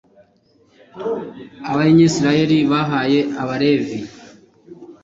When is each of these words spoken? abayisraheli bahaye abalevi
abayisraheli 1.71 2.57
bahaye 2.71 3.19
abalevi 3.41 3.97